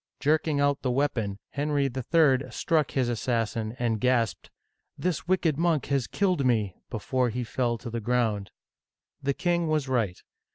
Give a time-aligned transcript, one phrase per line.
[0.19, 2.49] Jerking out the weapon, Henry III.
[2.49, 4.49] struck his assassin, and gasped,
[4.97, 6.75] This wicked monk has killed me!
[6.83, 8.49] '* before he fell to the ground.
[9.21, 10.17] The king was right.